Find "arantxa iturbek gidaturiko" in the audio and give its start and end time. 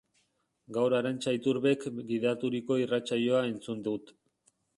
0.99-2.79